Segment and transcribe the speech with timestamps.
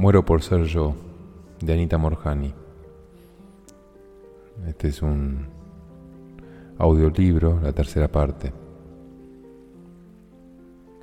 [0.00, 0.94] Muero por ser yo,
[1.60, 2.54] de Anita Morjani.
[4.66, 5.46] Este es un
[6.78, 8.50] audiolibro, la tercera parte.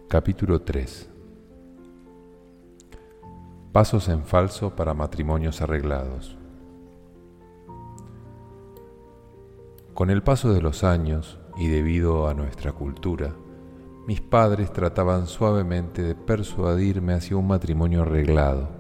[0.08, 1.12] Capítulo 3.
[3.72, 6.36] Pasos en falso para matrimonios arreglados.
[9.94, 13.36] Con el paso de los años y debido a nuestra cultura,
[14.08, 18.77] mis padres trataban suavemente de persuadirme hacia un matrimonio arreglado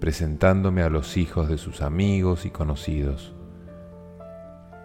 [0.00, 3.34] presentándome a los hijos de sus amigos y conocidos.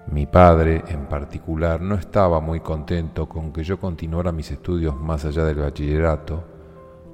[0.07, 5.25] Mi padre, en particular, no estaba muy contento con que yo continuara mis estudios más
[5.25, 6.43] allá del bachillerato,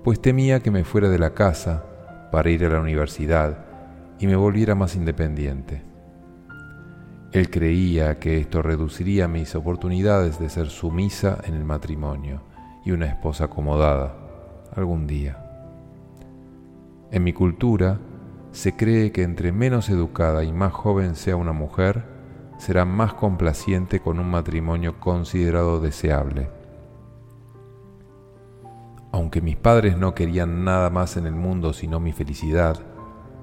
[0.04, 1.86] pues temía que me fuera de la casa
[2.32, 3.66] para ir a la universidad
[4.20, 5.84] y me volviera más independiente.
[7.32, 12.42] Él creía que esto reduciría mis oportunidades de ser sumisa en el matrimonio
[12.84, 14.14] y una esposa acomodada
[14.76, 15.41] algún día.
[17.12, 18.00] En mi cultura
[18.52, 22.06] se cree que entre menos educada y más joven sea una mujer,
[22.58, 26.50] será más complaciente con un matrimonio considerado deseable.
[29.12, 32.80] Aunque mis padres no querían nada más en el mundo sino mi felicidad,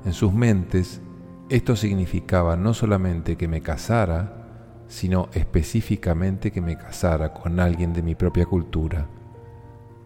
[0.07, 1.03] en sus mentes
[1.51, 8.03] esto significaba no solamente que me casara, sino específicamente que me casara con alguien de
[8.03, 9.07] mi propia cultura.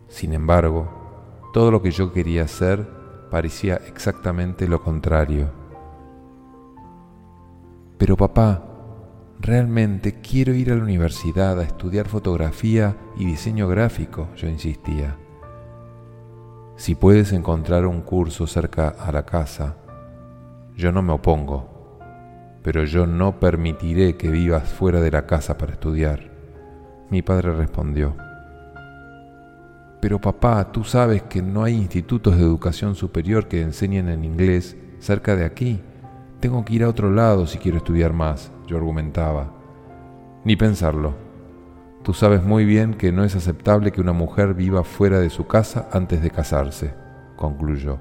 [0.09, 3.02] Sin embargo, todo lo que yo quería hacer
[3.33, 5.51] parecía exactamente lo contrario.
[7.97, 8.63] Pero papá,
[9.41, 15.17] realmente quiero ir a la universidad a estudiar fotografía y diseño gráfico, yo insistía.
[16.77, 19.77] Si puedes encontrar un curso cerca a la casa,
[20.77, 21.99] yo no me opongo,
[22.63, 26.31] pero yo no permitiré que vivas fuera de la casa para estudiar.
[27.09, 28.15] Mi padre respondió.
[30.03, 34.77] Pero papá, tú sabes que no hay institutos de educación superior que enseñen en inglés
[34.98, 35.80] cerca de aquí.
[36.40, 39.52] Tengo que ir a otro lado si quiero estudiar más, yo argumentaba.
[40.45, 41.14] Ni pensarlo.
[42.02, 45.46] Tú sabes muy bien que no es aceptable que una mujer viva fuera de su
[45.46, 46.95] casa antes de casarse,
[47.36, 48.01] concluyó.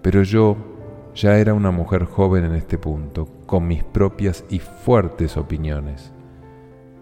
[0.00, 0.56] Pero yo
[1.16, 6.12] ya era una mujer joven en este punto, con mis propias y fuertes opiniones.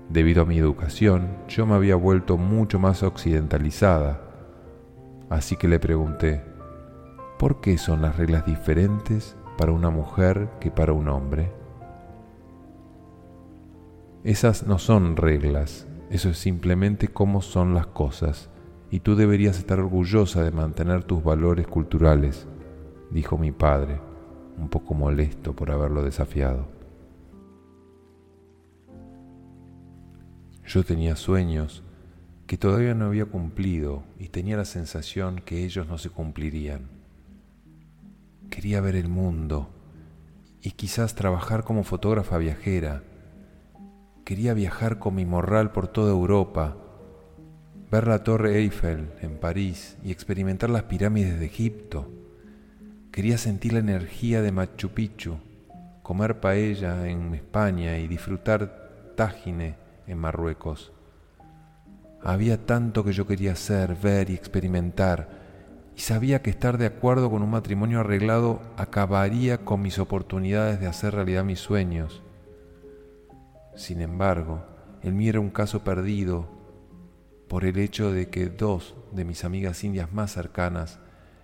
[0.08, 4.20] Debido a mi educación, yo me había vuelto mucho más occidentalizada.
[5.30, 6.42] Así que le pregunté,
[7.38, 11.50] ¿por qué son las reglas diferentes para una mujer que para un hombre?
[14.22, 18.48] Esas no son reglas, eso es simplemente cómo son las cosas,
[18.90, 22.46] y tú deberías estar orgullosa de mantener tus valores culturales,
[23.10, 24.00] dijo mi padre,
[24.56, 26.75] un poco molesto por haberlo desafiado.
[30.66, 31.84] Yo tenía sueños
[32.49, 36.88] que todavía no había cumplido y tenía la sensación que ellos no se cumplirían.
[38.50, 39.71] Quería ver el mundo
[40.62, 43.04] y quizás trabajar como fotógrafa viajera.
[44.25, 46.77] Quería viajar con mi morral por toda Europa,
[47.88, 52.10] ver la Torre Eiffel en París y experimentar las pirámides de Egipto.
[53.12, 55.38] Quería sentir la energía de Machu Picchu,
[56.03, 60.92] comer paella en España y disfrutar Tágine en Marruecos.
[62.22, 65.28] Había tanto que yo quería hacer, ver y experimentar,
[65.96, 70.86] y sabía que estar de acuerdo con un matrimonio arreglado acabaría con mis oportunidades de
[70.86, 72.22] hacer realidad mis sueños.
[73.74, 74.64] Sin embargo,
[75.02, 76.48] el mío era un caso perdido
[77.48, 80.98] por el hecho de que dos de mis amigas indias más cercanas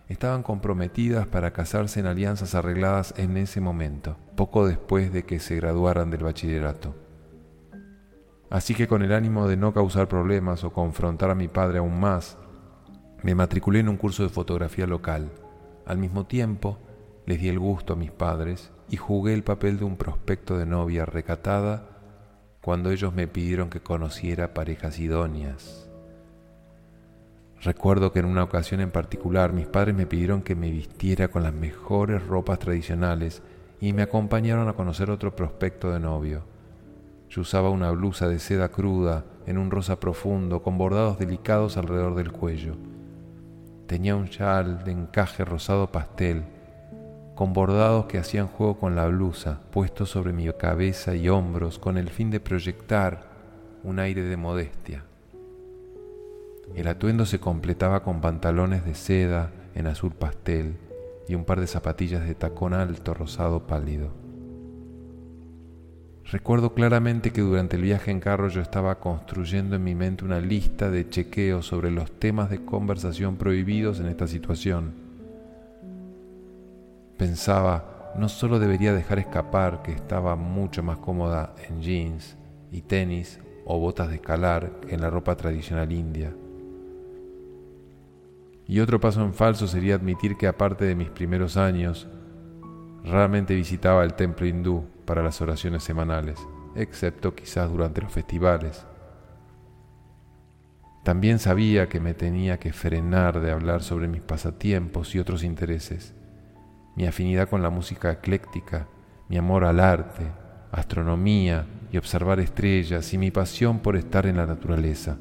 [0.08, 5.56] estaban comprometidas para casarse en alianzas arregladas en ese momento, poco después de que se
[5.56, 6.94] graduaran del bachillerato.
[8.52, 11.98] Así que con el ánimo de no causar problemas o confrontar a mi padre aún
[11.98, 12.36] más,
[13.22, 15.30] me matriculé en un curso de fotografía local.
[15.86, 16.76] Al mismo tiempo,
[17.24, 20.66] les di el gusto a mis padres y jugué el papel de un prospecto de
[20.66, 21.88] novia recatada
[22.60, 25.88] cuando ellos me pidieron que conociera parejas idóneas.
[27.62, 31.42] Recuerdo que en una ocasión en particular mis padres me pidieron que me vistiera con
[31.42, 33.42] las mejores ropas tradicionales
[33.80, 36.51] y me acompañaron a conocer otro prospecto de novio.
[37.32, 42.14] Yo usaba una blusa de seda cruda en un rosa profundo con bordados delicados alrededor
[42.14, 42.76] del cuello.
[43.86, 46.44] Tenía un chal de encaje rosado pastel
[47.34, 51.96] con bordados que hacían juego con la blusa, puesto sobre mi cabeza y hombros con
[51.96, 53.22] el fin de proyectar
[53.82, 55.04] un aire de modestia.
[56.74, 60.76] El atuendo se completaba con pantalones de seda en azul pastel
[61.26, 64.31] y un par de zapatillas de tacón alto rosado pálido.
[66.32, 70.40] Recuerdo claramente que durante el viaje en carro yo estaba construyendo en mi mente una
[70.40, 74.94] lista de chequeos sobre los temas de conversación prohibidos en esta situación.
[77.18, 82.38] Pensaba, no solo debería dejar escapar que estaba mucho más cómoda en jeans
[82.70, 86.32] y tenis o botas de escalar que en la ropa tradicional india.
[88.66, 92.08] Y otro paso en falso sería admitir que aparte de mis primeros años,
[93.04, 96.38] raramente visitaba el templo hindú para las oraciones semanales,
[96.74, 98.86] excepto quizás durante los festivales.
[101.02, 106.14] También sabía que me tenía que frenar de hablar sobre mis pasatiempos y otros intereses,
[106.94, 108.86] mi afinidad con la música ecléctica,
[109.28, 110.30] mi amor al arte,
[110.70, 115.18] astronomía y observar estrellas y mi pasión por estar en la naturaleza.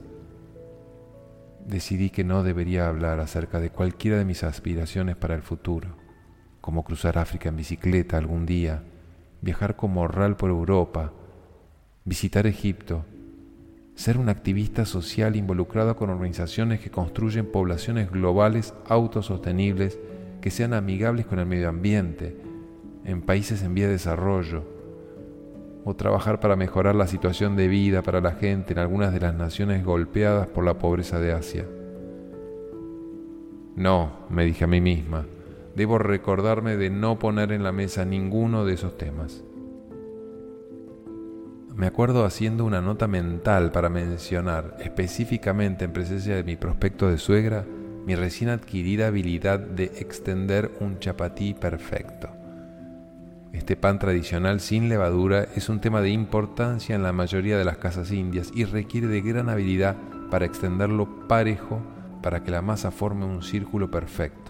[1.65, 5.97] Decidí que no debería hablar acerca de cualquiera de mis aspiraciones para el futuro,
[6.59, 8.83] como cruzar África en bicicleta algún día,
[9.41, 11.11] viajar como morral por Europa,
[12.05, 13.05] visitar Egipto,
[13.95, 19.99] ser un activista social involucrado con organizaciones que construyen poblaciones globales autosostenibles
[20.41, 22.35] que sean amigables con el medio ambiente,
[23.05, 24.63] en países en vía de desarrollo,
[25.83, 29.35] o trabajar para mejorar la situación de vida para la gente en algunas de las
[29.35, 31.65] naciones golpeadas por la pobreza de Asia.
[33.75, 35.25] No, me dije a mí misma,
[35.75, 39.43] debo recordarme de no poner en la mesa ninguno de esos temas.
[41.75, 47.17] Me acuerdo haciendo una nota mental para mencionar específicamente en presencia de mi prospecto de
[47.17, 47.65] suegra
[48.05, 52.29] mi recién adquirida habilidad de extender un chapatí perfecto.
[53.53, 57.77] Este pan tradicional sin levadura es un tema de importancia en la mayoría de las
[57.77, 59.97] casas indias y requiere de gran habilidad
[60.31, 61.81] para extenderlo parejo
[62.23, 64.40] para que la masa forme un círculo perfecto.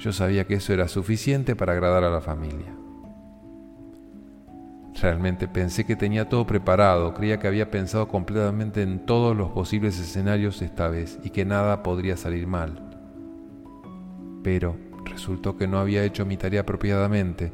[0.00, 2.74] Yo sabía que eso era suficiente para agradar a la familia.
[4.98, 10.00] Realmente pensé que tenía todo preparado, creía que había pensado completamente en todos los posibles
[10.00, 12.80] escenarios esta vez y que nada podría salir mal.
[14.42, 14.74] Pero
[15.04, 17.52] resultó que no había hecho mi tarea apropiadamente.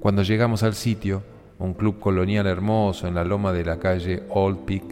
[0.00, 1.22] Cuando llegamos al sitio,
[1.58, 4.84] un club colonial hermoso en la loma de la calle Old Peak,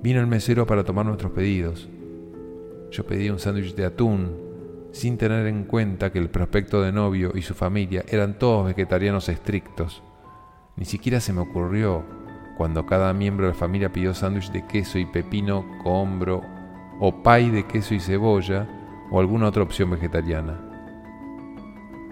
[0.00, 1.88] vino el mesero para tomar nuestros pedidos.
[2.92, 4.43] Yo pedí un sándwich de atún,
[4.94, 9.28] sin tener en cuenta que el prospecto de novio y su familia eran todos vegetarianos
[9.28, 10.04] estrictos.
[10.76, 12.04] Ni siquiera se me ocurrió,
[12.56, 16.42] cuando cada miembro de la familia pidió sándwich de queso y pepino, cohombro,
[17.00, 18.68] o pay de queso y cebolla,
[19.10, 20.60] o alguna otra opción vegetariana.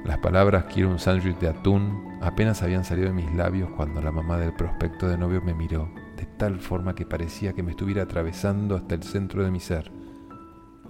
[0.05, 4.11] Las palabras quiero un sándwich de atún apenas habían salido de mis labios cuando la
[4.11, 8.02] mamá del prospecto de novio me miró, de tal forma que parecía que me estuviera
[8.02, 9.93] atravesando hasta el centro de mi ser.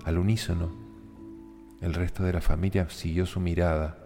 [0.06, 0.81] Al unísono,
[1.82, 3.98] el resto de la familia siguió su mirada.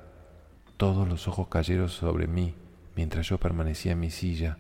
[0.79, 2.55] Todos los ojos cayeron sobre mí
[2.97, 4.57] mientras yo permanecía en mi silla,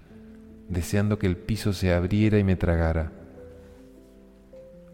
[0.69, 3.11] deseando que el piso se abriera y me tragara.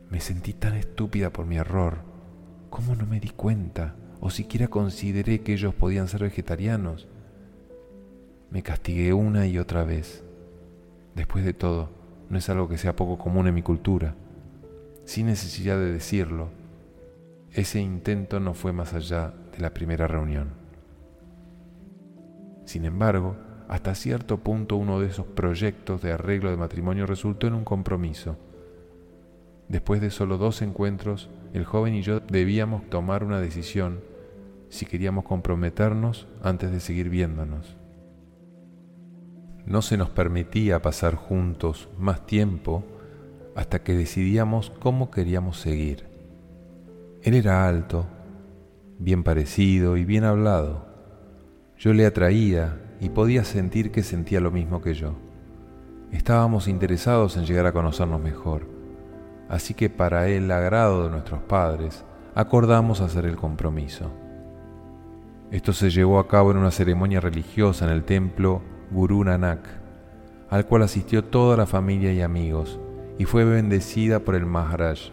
[0.09, 1.99] Me sentí tan estúpida por mi error.
[2.71, 7.09] ¿Cómo no me di cuenta o siquiera consideré que ellos podían ser vegetarianos?
[8.51, 10.23] Me castigué una y otra vez.
[11.17, 11.91] Después de todo,
[12.31, 14.15] no es algo que sea poco común en mi cultura.
[15.07, 16.62] Sin necesidad de decirlo,
[17.55, 20.51] ese intento no fue más allá de la primera reunión.
[22.65, 23.37] Sin embargo,
[23.69, 28.37] hasta cierto punto uno de esos proyectos de arreglo de matrimonio resultó en un compromiso.
[29.69, 34.01] Después de solo dos encuentros, el joven y yo debíamos tomar una decisión
[34.69, 37.77] si queríamos comprometernos antes de seguir viéndonos.
[39.67, 42.85] No se nos permitía pasar juntos más tiempo
[43.55, 46.12] hasta que decidíamos cómo queríamos seguir.
[47.23, 48.07] Él era alto,
[48.99, 50.93] bien parecido y bien hablado
[51.83, 55.15] yo le atraía y podía sentir que sentía lo mismo que yo.
[56.13, 58.69] Estábamos interesados en llegar a conocernos mejor,
[59.49, 62.05] así que para el agrado de nuestros padres,
[62.37, 64.13] acordamos hacer el compromiso.
[65.51, 68.63] Esto se llevó a cabo en una ceremonia religiosa en el templo
[68.93, 69.67] Guru Nanak,
[70.51, 72.79] al cual asistió toda la familia y amigos,
[73.19, 75.11] y fue bendecida por el Maharaj.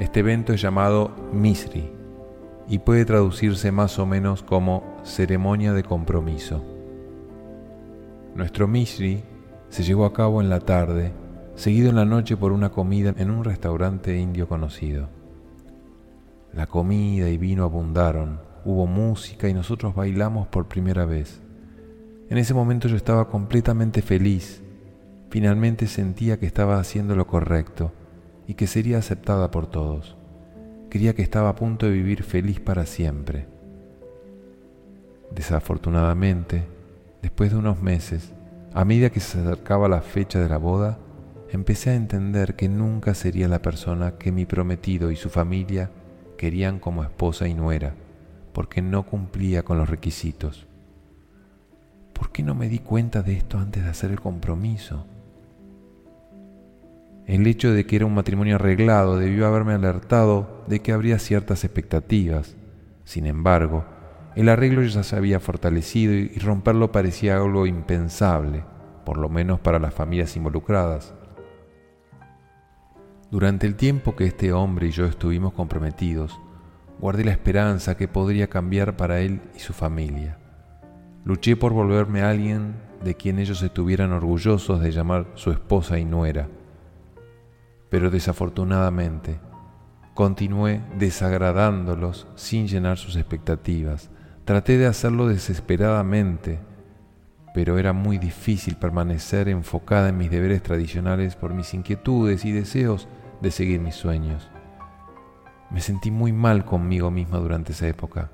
[0.00, 1.92] Este evento es llamado Misri,
[2.66, 6.64] y puede traducirse más o menos como ceremonia de compromiso.
[8.34, 9.22] Nuestro Mishri
[9.68, 11.12] se llevó a cabo en la tarde,
[11.54, 15.10] seguido en la noche por una comida en un restaurante indio conocido.
[16.54, 21.42] La comida y vino abundaron, hubo música y nosotros bailamos por primera vez.
[22.30, 24.62] En ese momento yo estaba completamente feliz.
[25.28, 27.92] Finalmente sentía que estaba haciendo lo correcto
[28.50, 30.16] y que sería aceptada por todos.
[30.88, 33.46] Creía que estaba a punto de vivir feliz para siempre.
[35.32, 36.66] Desafortunadamente,
[37.22, 38.32] después de unos meses,
[38.72, 40.98] A medida que se acercaba la fecha de la boda,
[41.50, 45.90] empecé a entender que nunca sería la persona que mi prometido y su familia
[46.38, 47.94] querían como esposa y nuera,
[48.52, 50.68] porque no cumplía con los requisitos.
[52.12, 55.04] ¿Por qué no me di cuenta de esto antes de hacer el compromiso?
[57.30, 61.62] El hecho de que era un matrimonio arreglado debió haberme alertado de que habría ciertas
[61.62, 62.56] expectativas.
[63.04, 63.84] Sin embargo,
[64.34, 68.64] el arreglo ya se había fortalecido y romperlo parecía algo impensable,
[69.04, 71.14] por lo menos para las familias involucradas.
[73.30, 76.36] Durante el tiempo que este hombre y yo estuvimos comprometidos,
[76.98, 80.36] guardé la esperanza que podría cambiar para él y su familia.
[81.24, 86.48] Luché por volverme alguien de quien ellos estuvieran orgullosos de llamar su esposa y nuera.
[87.90, 89.40] Pero desafortunadamente,
[90.14, 94.10] continué desagradándolos sin llenar sus expectativas.
[94.44, 96.60] Traté de hacerlo desesperadamente,
[97.52, 103.08] pero era muy difícil permanecer enfocada en mis deberes tradicionales por mis inquietudes y deseos
[103.40, 104.50] de seguir mis sueños.
[105.70, 108.30] Me sentí muy mal conmigo misma durante esa época.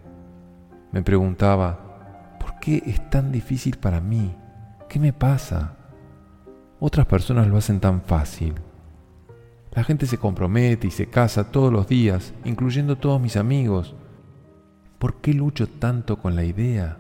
[0.93, 4.35] Me preguntaba, ¿por qué es tan difícil para mí?
[4.89, 5.77] ¿Qué me pasa?
[6.79, 8.55] Otras personas lo hacen tan fácil.
[9.77, 13.95] La gente se compromete y se casa todos los días, incluyendo todos mis amigos.
[14.99, 16.97] ¿Por qué lucho tanto con la idea?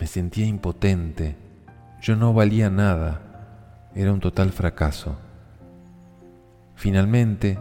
[0.00, 1.36] Me sentía impotente.
[2.00, 3.90] Yo no valía nada.
[3.94, 5.18] Era un total fracaso.
[6.76, 7.58] Finalmente,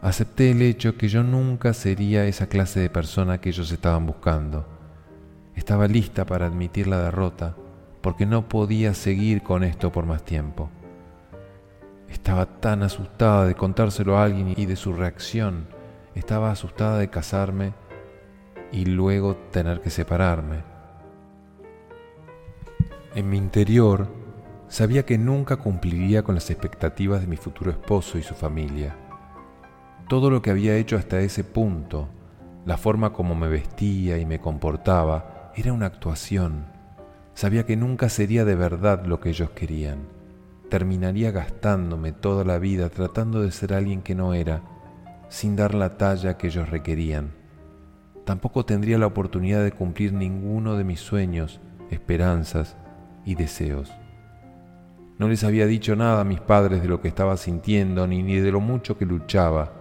[0.00, 4.64] acepté el hecho que yo nunca sería esa clase de persona que ellos estaban buscando.
[5.56, 7.56] Estaba lista para admitir la derrota
[8.00, 10.70] porque no podía seguir con esto por más tiempo.
[12.10, 15.68] Estaba tan asustada de contárselo a alguien y de su reacción.
[16.14, 17.72] Estaba asustada de casarme
[18.72, 20.64] y luego tener que separarme.
[23.14, 24.08] En mi interior
[24.68, 28.96] sabía que nunca cumpliría con las expectativas de mi futuro esposo y su familia.
[30.08, 32.08] Todo lo que había hecho hasta ese punto,
[32.66, 36.66] la forma como me vestía y me comportaba, era una actuación.
[37.34, 40.19] Sabía que nunca sería de verdad lo que ellos querían.
[40.70, 44.62] Terminaría gastándome toda la vida tratando de ser alguien que no era,
[45.28, 47.32] sin dar la talla que ellos requerían.
[48.24, 51.60] Tampoco tendría la oportunidad de cumplir ninguno de mis sueños,
[51.90, 52.76] esperanzas
[53.24, 53.90] y deseos.
[55.18, 58.36] No les había dicho nada a mis padres de lo que estaba sintiendo ni, ni
[58.36, 59.72] de lo mucho que luchaba,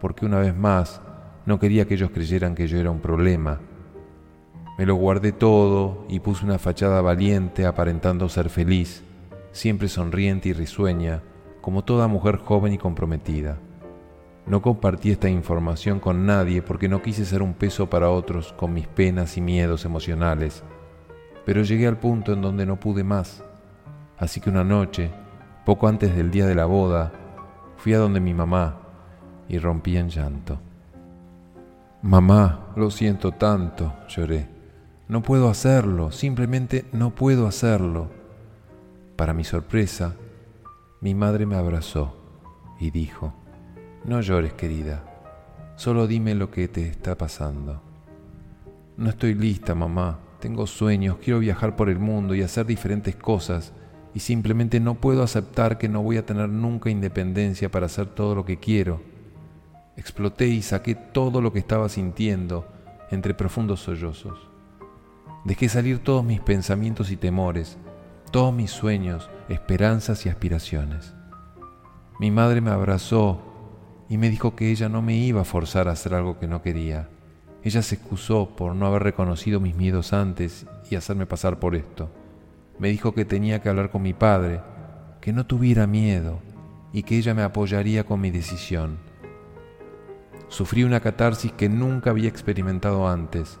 [0.00, 1.02] porque una vez más
[1.44, 3.60] no quería que ellos creyeran que yo era un problema.
[4.78, 9.04] Me lo guardé todo y puse una fachada valiente aparentando ser feliz,
[9.52, 11.22] siempre sonriente y risueña,
[11.60, 13.58] como toda mujer joven y comprometida.
[14.46, 18.72] No compartí esta información con nadie porque no quise ser un peso para otros con
[18.74, 20.64] mis penas y miedos emocionales,
[21.46, 23.44] pero llegué al punto en donde no pude más
[24.22, 25.10] Así que una noche,
[25.64, 27.12] poco antes del día de la boda,
[27.76, 28.78] fui a donde mi mamá
[29.48, 30.60] y rompí en llanto.
[32.02, 34.48] Mamá, lo siento tanto, lloré.
[35.08, 38.10] No puedo hacerlo, simplemente no puedo hacerlo.
[39.22, 40.16] Para mi sorpresa,
[41.00, 42.16] mi madre me abrazó
[42.80, 43.32] y dijo,
[44.04, 45.04] no llores querida,
[45.76, 47.80] solo dime lo que te está pasando.
[48.96, 53.72] No estoy lista, mamá, tengo sueños, quiero viajar por el mundo y hacer diferentes cosas
[54.12, 58.34] y simplemente no puedo aceptar que no voy a tener nunca independencia para hacer todo
[58.34, 59.02] lo que quiero.
[59.96, 62.66] Exploté y saqué todo lo que estaba sintiendo
[63.12, 64.50] entre profundos sollozos.
[65.44, 67.78] Dejé salir todos mis pensamientos y temores,
[68.32, 71.14] todos mis sueños, esperanzas y aspiraciones.
[72.18, 73.42] Mi madre me abrazó
[74.08, 76.62] y me dijo que ella no me iba a forzar a hacer algo que no
[76.62, 77.10] quería.
[77.62, 82.10] Ella se excusó por no haber reconocido mis miedos antes y hacerme pasar por esto.
[82.78, 84.62] Me dijo que tenía que hablar con mi padre,
[85.20, 86.40] que no tuviera miedo
[86.90, 88.96] y que ella me apoyaría con mi decisión.
[90.48, 93.60] Sufrí una catarsis que nunca había experimentado antes.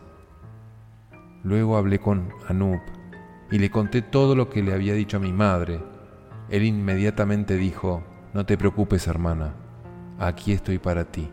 [1.44, 2.80] Luego hablé con Anup
[3.52, 5.78] y le conté todo lo que le había dicho a mi madre.
[6.48, 9.54] Él inmediatamente dijo, no te preocupes hermana,
[10.18, 11.30] aquí estoy para ti.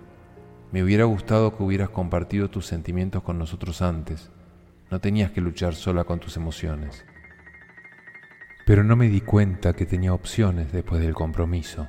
[0.73, 4.29] Me hubiera gustado que hubieras compartido tus sentimientos con nosotros antes.
[4.91, 7.05] No tenías que luchar sola con tus emociones.
[8.65, 11.87] Pero no me di cuenta que tenía opciones después del compromiso.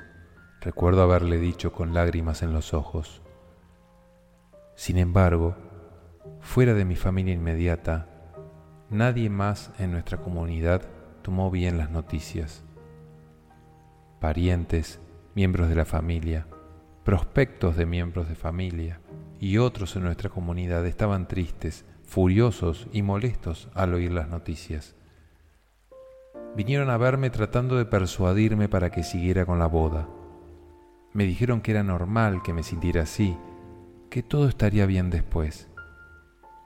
[0.61, 3.21] Recuerdo haberle dicho con lágrimas en los ojos.
[4.77, 5.57] Sin embargo,
[6.41, 8.10] fuera de mi familia inmediata,
[8.91, 10.83] nadie más en nuestra comunidad
[11.23, 12.65] tomó bien las noticias.
[14.21, 15.01] Parientes,
[15.35, 16.47] miembros de la familia,
[17.05, 19.01] prospectos de miembros de familia
[19.39, 24.97] y otros en nuestra comunidad estaban tristes, furiosos y molestos al oír las noticias.
[26.57, 30.09] Vinieron a verme tratando de persuadirme para que siguiera con la boda.
[31.13, 33.37] Me dijeron que era normal que me sintiera así,
[34.11, 35.70] que todo estaría bien después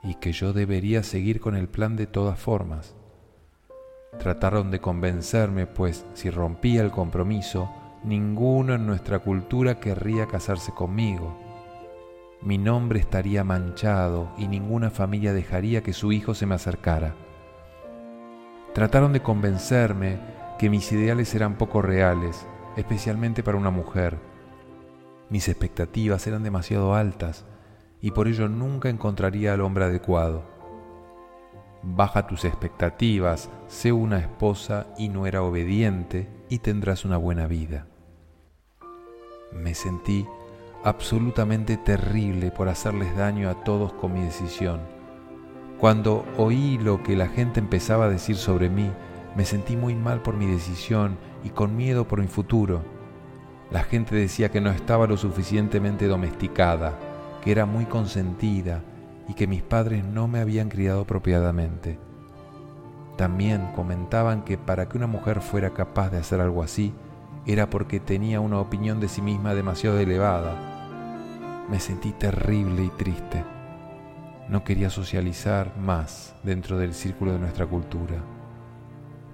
[0.05, 2.95] y que yo debería seguir con el plan de todas formas.
[4.19, 7.69] Trataron de convencerme, pues si rompía el compromiso,
[8.03, 11.35] ninguno en nuestra cultura querría casarse conmigo.
[12.41, 17.15] Mi nombre estaría manchado y ninguna familia dejaría que su hijo se me acercara.
[18.73, 20.19] Trataron de convencerme
[20.59, 22.45] que mis ideales eran poco reales,
[22.77, 24.17] especialmente para una mujer.
[25.29, 27.45] Mis expectativas eran demasiado altas
[28.05, 30.43] y por ello nunca encontraría al hombre adecuado.
[31.81, 37.87] Baja tus expectativas, sé una esposa y no era obediente y tendrás una buena vida.
[39.51, 40.23] Me sentí
[40.83, 44.81] absolutamente terrible por hacerles daño a todos con mi decisión.
[45.79, 48.91] Cuando oí lo que la gente empezaba a decir sobre mí,
[49.35, 52.83] me sentí muy mal por mi decisión y con miedo por mi futuro.
[53.71, 56.99] La gente decía que no estaba lo suficientemente domesticada,
[57.45, 58.81] que era muy consentida
[59.29, 61.99] y que mis padres no me habían criado apropiadamente.
[63.17, 66.91] También comentaban que para que una mujer fuera capaz de hacer algo así,
[67.45, 70.55] era porque tenía una opinión de sí misma demasiado elevada.
[71.69, 73.43] Me sentí terrible y triste.
[74.49, 78.17] No quería socializar más dentro del círculo de nuestra cultura.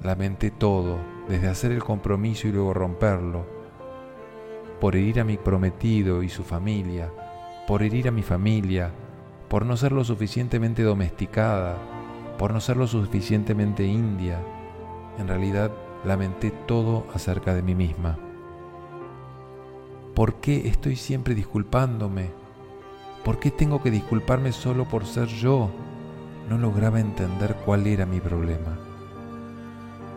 [0.04, 0.98] Lamenté todo,
[1.30, 3.46] desde hacer el compromiso y luego romperlo,
[4.82, 7.10] por herir a mi prometido y su familia,
[7.72, 8.92] por herir a mi familia,
[9.48, 11.78] por no ser lo suficientemente domesticada,
[12.38, 14.44] por no ser lo suficientemente india.
[15.18, 15.72] En realidad
[16.04, 18.18] lamenté todo acerca de mí misma.
[20.14, 22.32] ¿Por qué estoy siempre disculpándome?
[23.24, 25.72] ¿Por qué tengo que disculparme solo por ser yo?
[26.50, 28.78] No lograba entender cuál era mi problema.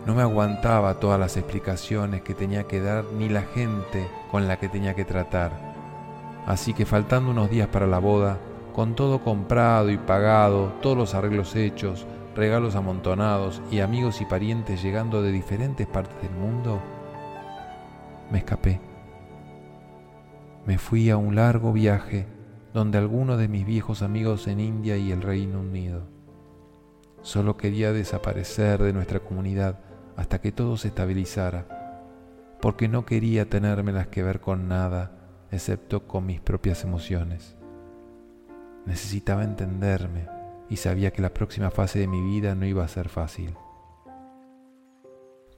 [0.06, 4.58] No me aguantaba todas las explicaciones que tenía que dar ni la gente con la
[4.58, 5.73] que tenía que tratar.
[6.46, 8.38] Así que faltando unos días para la boda,
[8.74, 14.82] con todo comprado y pagado, todos los arreglos hechos, regalos amontonados y amigos y parientes
[14.82, 16.80] llegando de diferentes partes del mundo,
[18.30, 18.80] me escapé.
[20.66, 22.26] Me fui a un largo viaje
[22.72, 26.02] donde algunos de mis viejos amigos en India y el Reino Unido.
[27.22, 29.78] Solo quería desaparecer de nuestra comunidad
[30.16, 36.26] hasta que todo se estabilizara, porque no quería tenérmelas que ver con nada excepto con
[36.26, 37.56] mis propias emociones.
[38.86, 40.28] Necesitaba entenderme
[40.68, 43.54] y sabía que la próxima fase de mi vida no iba a ser fácil.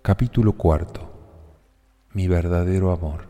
[0.03, 1.11] Capítulo cuarto.
[2.13, 3.27] Mi verdadero amor.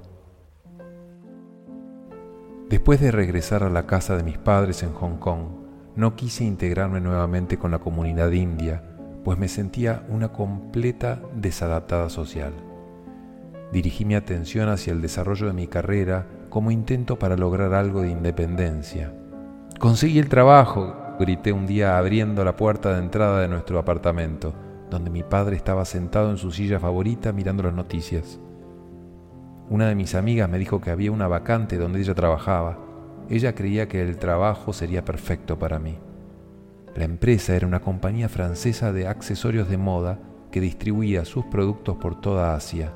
[2.68, 5.44] Después de regresar a la casa de mis padres en Hong Kong,
[5.94, 8.82] no quise integrarme nuevamente con la comunidad india,
[9.24, 12.52] pues me sentía una completa desadaptada social.
[13.72, 18.10] Dirigí mi atención hacia el desarrollo de mi carrera como intento para lograr algo de
[18.10, 19.12] independencia.
[19.78, 24.54] Conseguí el trabajo, grité un día abriendo la puerta de entrada de nuestro apartamento,
[24.90, 28.40] donde mi padre estaba sentado en su silla favorita mirando las noticias.
[29.68, 32.78] Una de mis amigas me dijo que había una vacante donde ella trabajaba.
[33.28, 35.98] Ella creía que el trabajo sería perfecto para mí.
[36.94, 42.20] La empresa era una compañía francesa de accesorios de moda que distribuía sus productos por
[42.20, 42.92] toda Asia.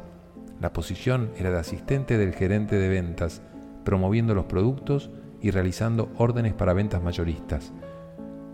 [0.61, 3.43] La posición era de asistente del gerente de ventas,
[3.85, 7.73] promoviendo los productos y realizando órdenes para ventas mayoristas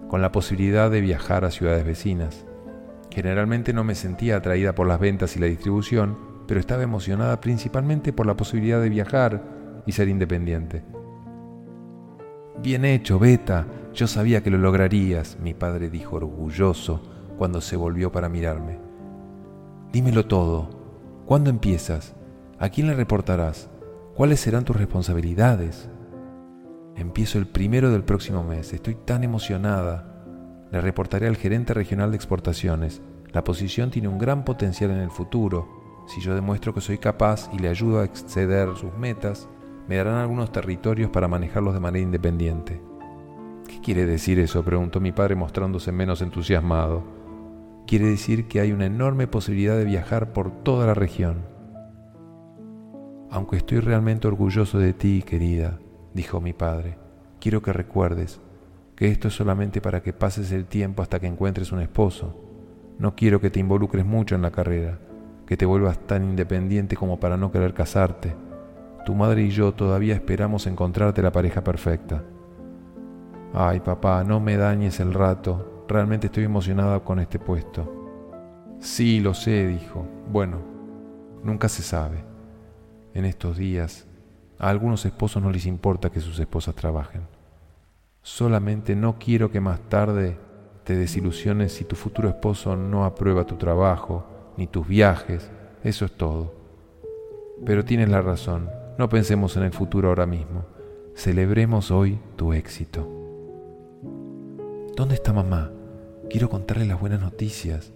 [0.08, 2.44] con la posibilidad de viajar a ciudades vecinas.
[3.10, 6.16] Generalmente no me sentía atraída por las ventas y la distribución,
[6.46, 9.42] pero estaba emocionada principalmente por la posibilidad de viajar
[9.86, 10.84] y ser independiente.
[12.62, 17.02] Bien hecho, Beta, yo sabía que lo lograrías, mi padre dijo orgulloso
[17.36, 18.78] cuando se volvió para mirarme.
[19.92, 20.75] Dímelo todo.
[21.26, 22.14] ¿Cuándo empiezas?
[22.60, 23.68] ¿A quién le reportarás?
[24.14, 25.90] ¿Cuáles serán tus responsabilidades?
[26.94, 28.72] Empiezo el primero del próximo mes.
[28.72, 30.22] Estoy tan emocionada.
[30.70, 33.02] Le reportaré al gerente regional de exportaciones.
[33.32, 36.04] La posición tiene un gran potencial en el futuro.
[36.06, 39.48] Si yo demuestro que soy capaz y le ayudo a exceder sus metas,
[39.88, 42.80] me darán algunos territorios para manejarlos de manera independiente.
[43.66, 44.62] ¿Qué quiere decir eso?
[44.64, 47.15] preguntó mi padre mostrándose menos entusiasmado.
[47.86, 51.44] Quiere decir que hay una enorme posibilidad de viajar por toda la región.
[53.30, 55.78] Aunque estoy realmente orgulloso de ti, querida,
[56.12, 56.98] dijo mi padre,
[57.38, 58.40] quiero que recuerdes
[58.96, 62.34] que esto es solamente para que pases el tiempo hasta que encuentres un esposo.
[62.98, 64.98] No quiero que te involucres mucho en la carrera,
[65.46, 68.34] que te vuelvas tan independiente como para no querer casarte.
[69.04, 72.24] Tu madre y yo todavía esperamos encontrarte la pareja perfecta.
[73.54, 75.75] Ay, papá, no me dañes el rato.
[75.88, 78.76] Realmente estoy emocionada con este puesto.
[78.80, 80.06] Sí, lo sé, dijo.
[80.30, 80.58] Bueno,
[81.42, 82.24] nunca se sabe.
[83.14, 84.06] En estos días,
[84.58, 87.22] a algunos esposos no les importa que sus esposas trabajen.
[88.22, 90.36] Solamente no quiero que más tarde
[90.84, 94.24] te desilusiones si tu futuro esposo no aprueba tu trabajo,
[94.56, 95.50] ni tus viajes,
[95.82, 96.54] eso es todo.
[97.64, 100.64] Pero tienes la razón, no pensemos en el futuro ahora mismo,
[101.14, 103.08] celebremos hoy tu éxito.
[104.96, 105.70] ¿Dónde está mamá?
[106.36, 107.94] Quiero contarle las buenas noticias.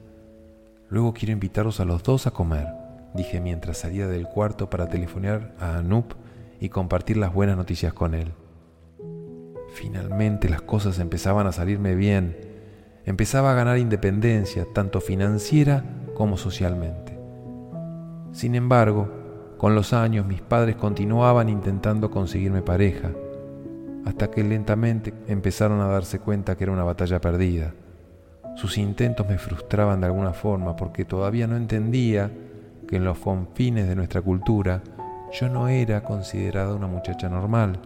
[0.88, 2.68] Luego quiero invitarlos a los dos a comer,
[3.12, 6.14] dije mientras salía del cuarto para telefonear a Anup
[6.58, 8.32] y compartir las buenas noticias con él.
[9.74, 12.34] Finalmente las cosas empezaban a salirme bien.
[13.04, 17.18] Empezaba a ganar independencia, tanto financiera como socialmente.
[18.32, 19.10] Sin embargo,
[19.58, 23.10] con los años mis padres continuaban intentando conseguirme pareja,
[24.06, 27.74] hasta que lentamente empezaron a darse cuenta que era una batalla perdida.
[28.60, 32.30] Sus intentos me frustraban de alguna forma porque todavía no entendía
[32.86, 34.82] que en los confines de nuestra cultura
[35.32, 37.80] yo no era considerada una muchacha normal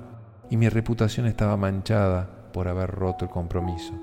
[0.51, 3.95] y mi reputación estaba manchada por haber roto el compromiso.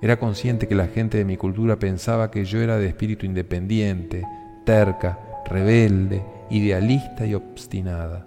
[0.00, 4.26] Era consciente que la gente de mi cultura pensaba que yo era de espíritu independiente,
[4.64, 8.26] terca, rebelde, idealista y obstinada,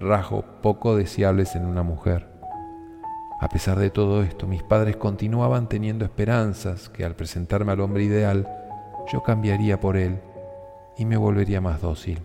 [0.00, 2.27] rasgos poco deseables en una mujer.
[3.40, 8.02] A pesar de todo esto, mis padres continuaban teniendo esperanzas que al presentarme al hombre
[8.02, 8.48] ideal,
[9.12, 10.18] yo cambiaría por él
[10.96, 12.18] y me volvería más dócil.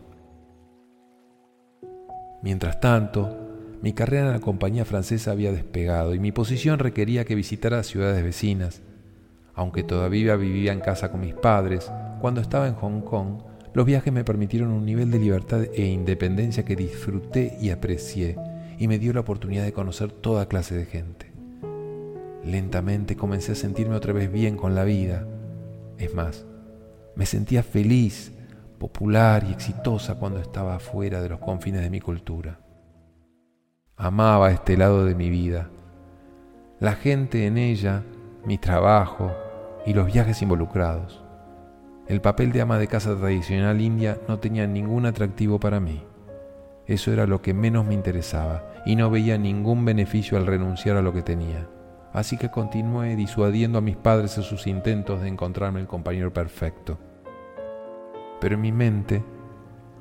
[2.41, 3.37] Mientras tanto,
[3.83, 8.23] mi carrera en la compañía francesa había despegado y mi posición requería que visitara ciudades
[8.23, 8.81] vecinas.
[9.53, 13.43] Aunque todavía vivía en casa con mis padres, cuando estaba en Hong Kong,
[13.75, 18.35] los viajes me permitieron un nivel de libertad e independencia que disfruté y aprecié
[18.83, 21.31] y me dio la oportunidad de conocer toda clase de gente.
[22.43, 25.25] Lentamente comencé a sentirme otra vez bien con la vida.
[25.97, 26.45] Es más,
[27.15, 28.33] me sentía feliz,
[28.79, 32.59] popular y exitosa cuando estaba fuera de los confines de mi cultura.
[33.95, 35.69] Amaba este lado de mi vida,
[36.81, 38.03] la gente en ella,
[38.43, 39.31] mi trabajo
[39.85, 41.23] y los viajes involucrados.
[42.09, 46.03] El papel de ama de casa tradicional india no tenía ningún atractivo para mí.
[46.85, 51.01] Eso era lo que menos me interesaba y no veía ningún beneficio al renunciar a
[51.01, 51.67] lo que tenía.
[52.11, 56.99] Así que continué disuadiendo a mis padres en sus intentos de encontrarme el compañero perfecto.
[58.39, 59.23] Pero en mi mente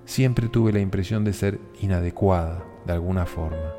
[0.05, 3.75] siempre tuve la impresión de ser inadecuada de alguna forma.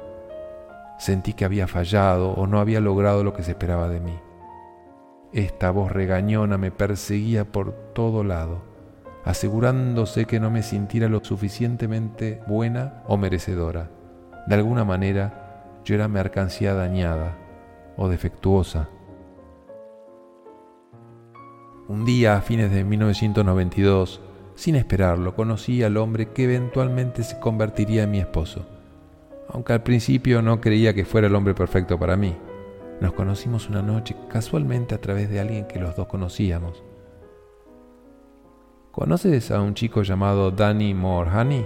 [0.98, 4.18] Sentí que había fallado o no había logrado lo que se esperaba de mí.
[5.34, 8.64] Esta voz regañona me perseguía por todo lado,
[9.24, 13.90] asegurándose que no me sintiera lo suficientemente buena o merecedora.
[14.48, 17.38] De alguna manera, yo era mercancía dañada
[17.98, 18.90] o defectuosa.
[21.88, 24.22] Un día, a fines de 1992,
[24.56, 28.68] sin esperarlo, conocí al hombre que eventualmente se convertiría en mi esposo
[29.54, 32.36] aunque al principio no creía que fuera el hombre perfecto para mí.
[33.00, 36.84] Nos conocimos una noche casualmente a través de alguien que los dos conocíamos.
[38.94, 41.66] ¿Conoces a un chico llamado Danny Morhani?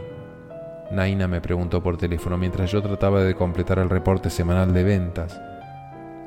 [0.92, 5.38] Naina me preguntó por teléfono mientras yo trataba de completar el reporte semanal de ventas.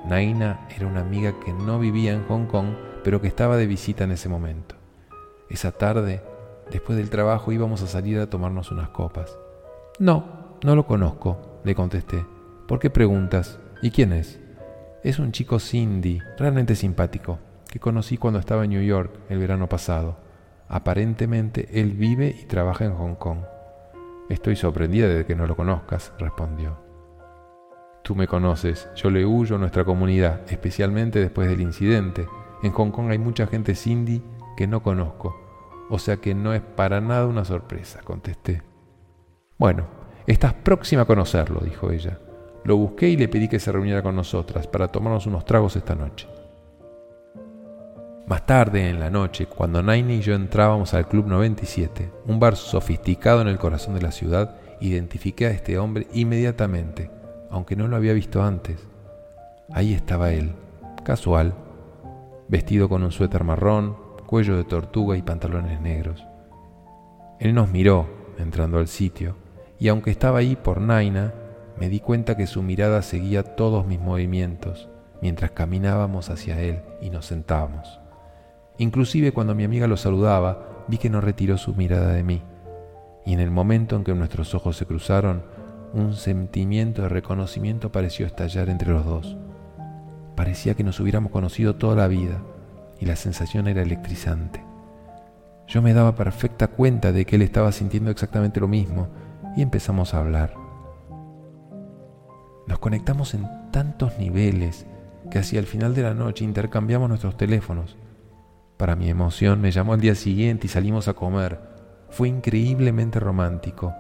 [0.07, 4.05] Naina era una amiga que no vivía en Hong Kong, pero que estaba de visita
[4.05, 4.75] en ese momento.
[5.49, 6.23] Esa tarde,
[6.71, 9.39] después del trabajo, íbamos a salir a tomarnos unas copas.
[9.99, 12.27] No, no lo conozco, le contesté.
[12.69, 13.59] ¿Por qué preguntas?
[13.81, 14.39] ¿Y quién es?
[15.03, 17.39] Es un chico Cindy, realmente simpático,
[17.71, 20.29] que conocí cuando estaba en New York el verano pasado.
[20.71, 23.41] Aparentemente él vive y trabaja en Hong Kong.
[24.31, 26.79] Estoy sorprendida de que no lo conozcas, respondió.
[28.03, 32.27] Tú me conoces, yo le huyo a nuestra comunidad, especialmente después del incidente.
[32.63, 34.23] En Hong Kong hay mucha gente Cindy
[34.57, 35.39] que no conozco,
[35.91, 38.63] o sea que no es para nada una sorpresa, contesté.
[39.59, 42.21] Bueno, Estás próxima a conocerlo, dijo ella.
[42.63, 45.97] Lo busqué y le pedí que se reuniera con nosotras para tomarnos unos tragos esta
[45.97, 46.29] noche.
[48.27, 52.57] Más tarde, en la noche, cuando Naini y yo entrábamos al Club 97, un bar
[52.57, 57.11] sofisticado en el corazón de la ciudad, identifiqué a este hombre inmediatamente,
[57.51, 58.87] aunque no lo había visto antes.
[59.73, 60.53] Ahí estaba él,
[61.05, 61.55] casual,
[62.49, 66.25] vestido con un suéter marrón, cuello de tortuga y pantalones negros.
[67.41, 68.07] Él nos miró
[68.39, 69.35] entrando al sitio
[69.79, 71.35] y aunque estaba ahí por Naina,
[71.79, 74.89] me di cuenta que su mirada seguía todos mis movimientos
[75.23, 77.99] mientras caminábamos hacia él y nos sentábamos.
[78.81, 82.43] Inclusive cuando mi amiga lo saludaba, vi que no retiró su mirada de mí,
[83.27, 85.43] y en el momento en que nuestros ojos se cruzaron,
[85.93, 89.37] un sentimiento de reconocimiento pareció estallar entre los dos.
[90.35, 92.41] Parecía que nos hubiéramos conocido toda la vida,
[92.99, 94.65] y la sensación era electrizante.
[95.69, 99.09] Yo me daba perfecta cuenta de que él estaba sintiendo exactamente lo mismo
[99.59, 100.55] y empezamos a hablar.
[102.67, 104.87] Nos conectamos en tantos niveles
[105.31, 107.99] que hacia el final de la noche intercambiamos nuestros teléfonos.
[108.81, 111.59] Para mi emoción me llamó al día siguiente y salimos a comer.
[112.09, 113.95] Fue increíblemente romántico.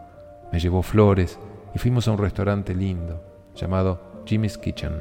[0.50, 1.38] Me llevó flores
[1.74, 3.22] y fuimos a un restaurante lindo
[3.54, 4.92] llamado Jimmy's Kitchen,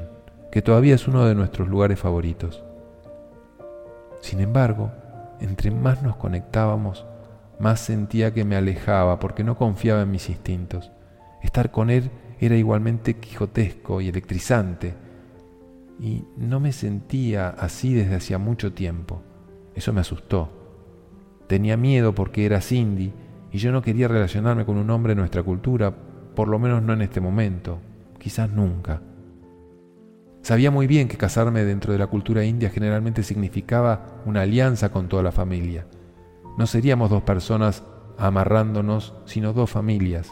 [0.51, 2.61] que todavía es uno de nuestros lugares favoritos.
[4.19, 4.91] Sin embargo,
[5.39, 7.05] entre más nos conectábamos,
[7.57, 10.91] más sentía que me alejaba porque no confiaba en mis instintos.
[11.41, 12.11] Estar con él
[12.41, 14.93] era igualmente quijotesco y electrizante,
[16.01, 19.23] y no me sentía así desde hacía mucho tiempo.
[19.79, 20.49] Eso me asustó.
[21.47, 23.13] Tenía miedo porque era Cindy
[23.49, 25.95] y yo no quería relacionarme con un hombre de nuestra cultura,
[26.35, 27.79] por lo menos no en este momento,
[28.17, 29.01] quizás nunca.
[30.41, 35.07] Sabía muy bien que casarme dentro de la cultura india generalmente significaba una alianza con
[35.07, 35.87] toda la familia.
[36.57, 37.85] No seríamos dos personas
[38.17, 40.29] amarrándonos, sino dos familias.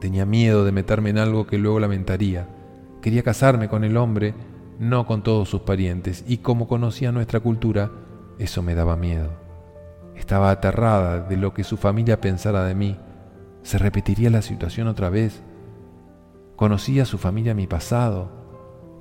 [0.00, 2.46] Tenía miedo de meterme en algo que luego lamentaría.
[3.02, 4.34] Quería casarme con el hombre,
[4.78, 7.90] no con todos sus parientes, y como conocía nuestra cultura,
[8.38, 9.30] eso me daba miedo.
[10.16, 12.96] Estaba aterrada de lo que su familia pensara de mí.
[13.62, 15.42] ¿Se repetiría la situación otra vez?
[16.56, 18.30] ¿Conocía su familia mi pasado?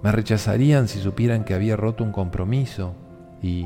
[0.04, 2.94] Me rechazarían si supieran que había roto un compromiso
[3.42, 3.66] y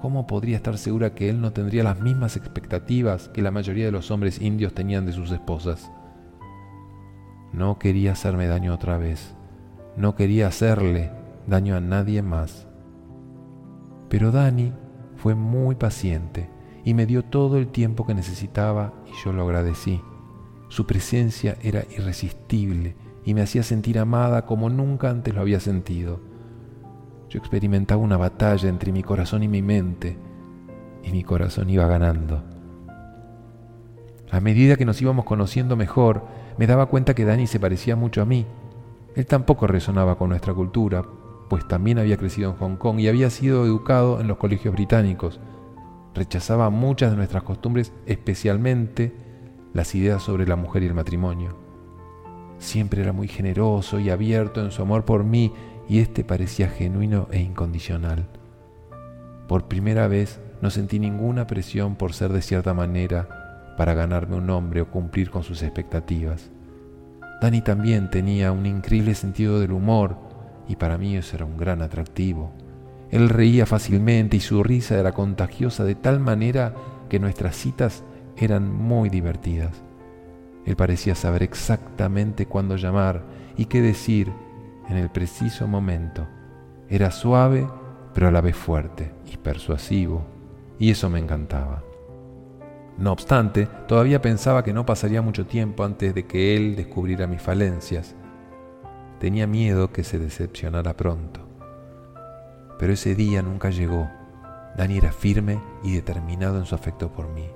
[0.00, 3.92] ¿cómo podría estar segura que él no tendría las mismas expectativas que la mayoría de
[3.92, 5.90] los hombres indios tenían de sus esposas?
[7.52, 9.34] No quería hacerme daño otra vez,
[9.96, 11.17] no quería hacerle
[11.48, 12.66] daño a nadie más.
[14.08, 14.72] Pero Dani
[15.16, 16.48] fue muy paciente
[16.84, 20.00] y me dio todo el tiempo que necesitaba y yo lo agradecí.
[20.68, 26.20] Su presencia era irresistible y me hacía sentir amada como nunca antes lo había sentido.
[27.28, 30.16] Yo experimentaba una batalla entre mi corazón y mi mente,
[31.02, 32.42] y mi corazón iba ganando.
[34.30, 36.24] A medida que nos íbamos conociendo mejor,
[36.58, 38.46] me daba cuenta que Dani se parecía mucho a mí.
[39.14, 41.04] Él tampoco resonaba con nuestra cultura,
[41.48, 45.40] pues también había crecido en Hong Kong y había sido educado en los colegios británicos.
[46.14, 49.12] Rechazaba muchas de nuestras costumbres, especialmente
[49.72, 51.56] las ideas sobre la mujer y el matrimonio.
[52.58, 55.52] Siempre era muy generoso y abierto en su amor por mí
[55.88, 58.26] y este parecía genuino e incondicional.
[59.46, 64.50] Por primera vez no sentí ninguna presión por ser de cierta manera para ganarme un
[64.50, 66.50] hombre o cumplir con sus expectativas.
[67.40, 70.27] Dani también tenía un increíble sentido del humor
[70.68, 72.52] y para mí eso era un gran atractivo.
[73.10, 76.74] Él reía fácilmente y su risa era contagiosa de tal manera
[77.08, 78.04] que nuestras citas
[78.36, 79.82] eran muy divertidas.
[80.66, 83.24] Él parecía saber exactamente cuándo llamar
[83.56, 84.30] y qué decir
[84.88, 86.28] en el preciso momento.
[86.88, 87.66] Era suave,
[88.14, 90.26] pero a la vez fuerte y persuasivo,
[90.78, 91.82] y eso me encantaba.
[92.98, 97.40] No obstante, todavía pensaba que no pasaría mucho tiempo antes de que él descubriera mis
[97.40, 98.16] falencias.
[99.20, 101.40] Tenía miedo que se decepcionara pronto.
[102.78, 104.08] Pero ese día nunca llegó.
[104.76, 107.48] Dani era firme y determinado en su afecto por mí.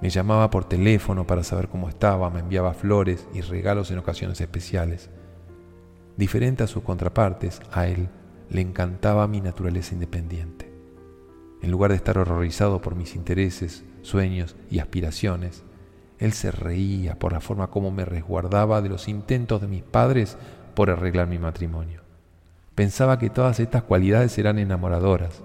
[0.00, 4.40] Me llamaba por teléfono para saber cómo estaba, me enviaba flores y regalos en ocasiones
[4.40, 5.10] especiales.
[6.16, 8.08] Diferente a sus contrapartes, a él
[8.48, 10.72] le encantaba mi naturaleza independiente.
[11.60, 15.64] En lugar de estar horrorizado por mis intereses, sueños y aspiraciones,
[16.18, 20.36] él se reía por la forma como me resguardaba de los intentos de mis padres
[20.74, 22.00] por arreglar mi matrimonio.
[22.74, 25.42] Pensaba que todas estas cualidades eran enamoradoras.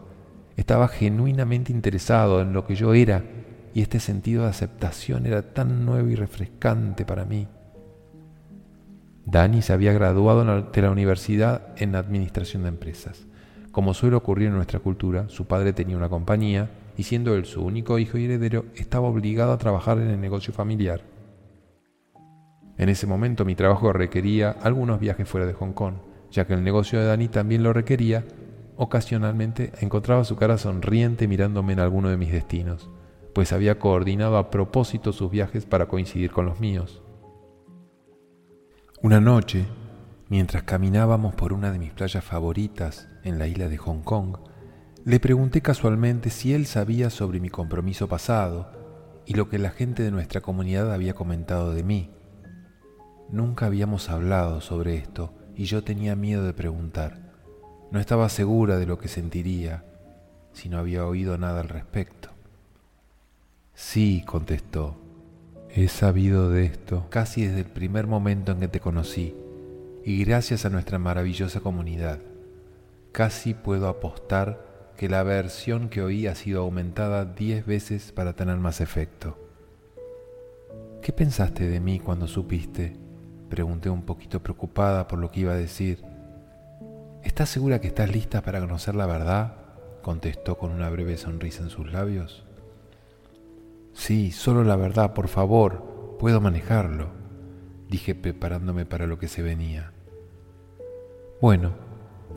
[0.58, 3.24] Estaba genuinamente interesado en lo que yo era
[3.74, 7.48] y este sentido de aceptación era tan nuevo y refrescante para mí.
[9.26, 13.26] Dani se había graduado de la universidad en Administración de Empresas.
[13.72, 17.62] Como suele ocurrir en nuestra cultura, su padre tenía una compañía y siendo él su
[17.66, 21.02] único hijo y heredero, estaba obligado a trabajar en el negocio familiar.
[22.78, 25.96] En ese momento mi trabajo requería algunos viajes fuera de Hong Kong,
[26.32, 28.26] ya que el negocio de Dani también lo requería.
[28.78, 32.90] Ocasionalmente encontraba su cara sonriente mirándome en alguno de mis destinos
[33.36, 37.02] pues había coordinado a propósito sus viajes para coincidir con los míos.
[39.02, 39.66] Una noche,
[40.30, 44.38] mientras caminábamos por una de mis playas favoritas en la isla de Hong Kong,
[45.04, 48.72] le pregunté casualmente si él sabía sobre mi compromiso pasado
[49.26, 52.15] y lo que la gente de nuestra comunidad había comentado de mí.
[53.30, 57.20] Nunca habíamos hablado sobre esto y yo tenía miedo de preguntar.
[57.92, 59.84] No estaba segura de lo que sentiría
[60.54, 62.30] si no había oído nada al respecto.
[63.74, 64.96] Sí, contestó.
[65.70, 69.36] He sabido de esto casi desde el primer momento en que te conocí,
[70.06, 72.20] y gracias a nuestra maravillosa comunidad,
[73.12, 78.58] casi puedo apostar que la versión que oí ha sido aumentada diez veces para tener
[78.58, 79.38] más efecto.
[81.02, 83.05] ¿Qué pensaste de mí cuando supiste?
[83.50, 86.04] Pregunté un poquito preocupada por lo que iba a decir.
[87.24, 89.56] ¿Estás segura que estás lista para conocer la verdad?
[90.02, 92.46] contestó con una breve sonrisa en sus labios.
[93.94, 97.08] Sí, solo la verdad, por favor, puedo manejarlo,
[97.90, 99.94] dije preparándome para lo que se venía.
[101.42, 101.74] Bueno,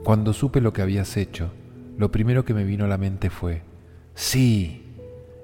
[0.02, 1.50] cuando supe lo que habías hecho,
[1.98, 3.62] lo primero que me vino a la mente fue,
[4.14, 4.96] sí,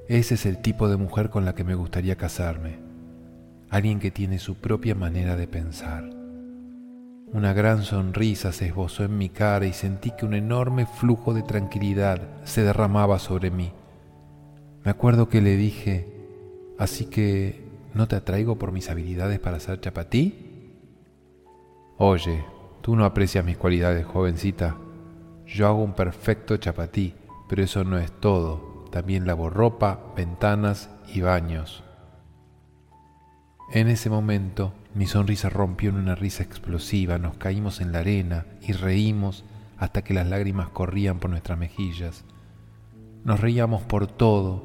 [0.09, 2.84] ese es el tipo de mujer con la que me gustaría casarme
[3.75, 6.09] alguien que tiene su propia manera de pensar.
[7.33, 11.43] Una gran sonrisa se esbozó en mi cara y sentí que un enorme flujo de
[11.43, 13.73] tranquilidad se derramaba sobre mí.
[14.85, 16.07] Me acuerdo que le dije,
[16.79, 20.71] así que ¿no te atraigo por mis habilidades para ser chapatí?
[21.99, 22.45] Oye,
[22.81, 24.77] tú no aprecias mis cualidades, jovencita.
[25.47, 27.15] Yo hago un perfecto chapatí,
[27.49, 28.85] pero eso no es todo.
[28.93, 31.83] También lavo ropa, ventanas y baños.
[33.73, 38.47] En ese momento mi sonrisa rompió en una risa explosiva, nos caímos en la arena
[38.61, 39.45] y reímos
[39.79, 42.25] hasta que las lágrimas corrían por nuestras mejillas.
[43.25, 44.63] Nos reíamos por todo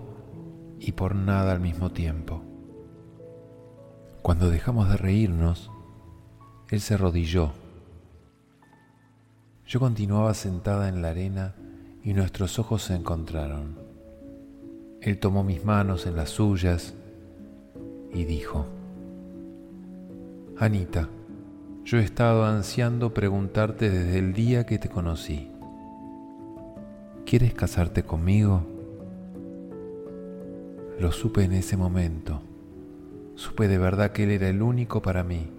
[0.80, 2.44] y por nada al mismo tiempo.
[4.22, 5.72] Cuando dejamos de reírnos,
[6.70, 7.54] él se arrodilló.
[9.66, 11.56] Yo continuaba sentada en la arena
[12.04, 13.80] y nuestros ojos se encontraron.
[15.02, 16.94] Él tomó mis manos en las suyas
[18.14, 18.68] y dijo,
[20.62, 21.08] Anita,
[21.86, 25.48] yo he estado ansiando preguntarte desde el día que te conocí.
[27.26, 28.68] ¿Quieres casarte conmigo?
[31.00, 32.42] Lo supe en ese momento.
[33.36, 35.50] Supe de verdad que él era el único para mí.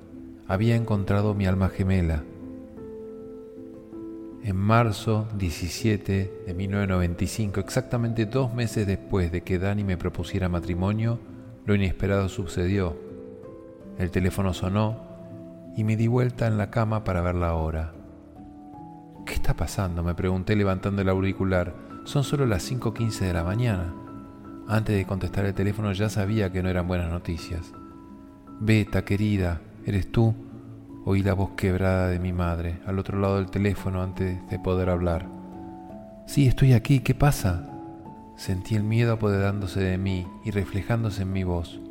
[0.46, 2.22] Había encontrado mi alma gemela.
[4.44, 11.18] En marzo 17 de 1995, exactamente dos meses después de que Dani me propusiera matrimonio,
[11.64, 13.10] lo inesperado sucedió.
[14.00, 14.96] El teléfono sonó
[15.76, 17.92] y me di vuelta en la cama para ver la hora.
[19.26, 20.02] ¿Qué está pasando?
[20.02, 21.74] me pregunté levantando el auricular.
[22.04, 23.92] Son solo las 5.15 de la mañana.
[24.66, 27.74] Antes de contestar el teléfono ya sabía que no eran buenas noticias.
[28.58, 30.34] Beta, querida, ¿eres tú?
[31.04, 34.88] Oí la voz quebrada de mi madre al otro lado del teléfono antes de poder
[34.88, 35.28] hablar.
[36.26, 37.68] Sí, estoy aquí, ¿qué pasa?
[38.36, 41.82] Sentí el miedo apoderándose de mí y reflejándose en mi voz.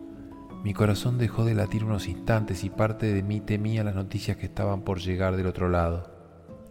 [0.64, 4.48] Mi corazón dejó de latir unos instantes y parte de mí temía las noticias que
[4.48, 6.12] estaban por llegar del otro lado.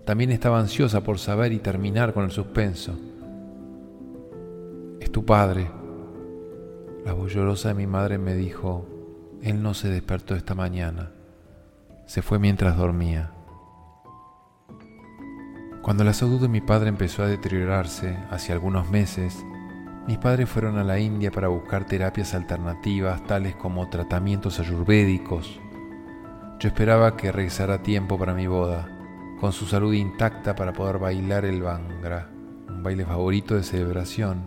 [0.04, 2.98] También estaba ansiosa por saber y terminar con el suspenso.
[5.00, 5.70] Es tu padre.
[7.04, 8.86] La voz llorosa de mi madre me dijo,
[9.42, 11.12] él no se despertó esta mañana.
[12.06, 13.32] Se fue mientras dormía.
[15.82, 19.38] Cuando la salud de mi padre empezó a deteriorarse hace algunos meses,
[20.08, 25.60] mis padres fueron a la India para buscar terapias alternativas, tales como tratamientos ayurvédicos.
[26.58, 28.88] Yo esperaba que regresara a tiempo para mi boda,
[29.38, 32.30] con su salud intacta para poder bailar el Bangra,
[32.70, 34.44] un baile favorito de celebración,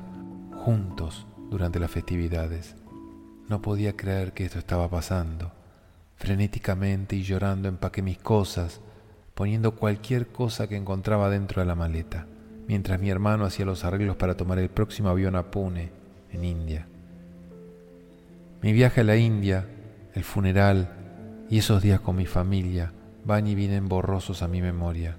[0.65, 2.76] juntos durante las festividades.
[3.47, 5.52] No podía creer que esto estaba pasando.
[6.15, 8.82] Frenéticamente y llorando empaqué mis cosas,
[9.36, 12.26] poniendo cualquier cosa que encontraba dentro de la maleta
[12.71, 15.91] mientras mi hermano hacía los arreglos para tomar el próximo avión a Pune,
[16.31, 16.88] en India.
[18.62, 19.67] Mi viaje a la India,
[20.13, 20.89] el funeral
[21.49, 22.93] y esos días con mi familia
[23.25, 25.17] van y vienen borrosos a mi memoria,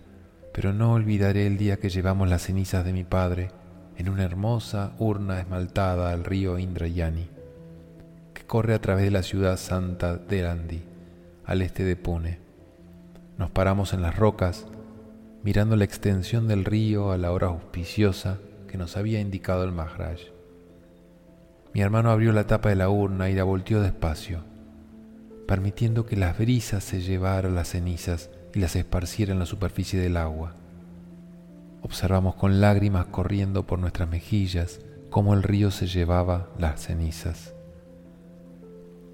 [0.55, 3.51] pero no olvidaré el día que llevamos las cenizas de mi padre
[3.99, 7.29] en una hermosa urna esmaltada al río Indrayani,
[8.33, 10.83] que corre a través de la ciudad santa de Randi,
[11.45, 12.39] al este de Pune.
[13.37, 14.67] Nos paramos en las rocas
[15.43, 20.21] mirando la extensión del río a la hora auspiciosa que nos había indicado el Maharaj.
[21.75, 24.45] Mi hermano abrió la tapa de la urna y la volteó despacio,
[25.47, 30.17] permitiendo que las brisas se llevaran las cenizas y las esparcieran en la superficie del
[30.17, 30.55] agua.
[31.83, 34.81] Observamos con lágrimas corriendo por nuestras mejillas
[35.11, 37.55] cómo el río se llevaba las cenizas.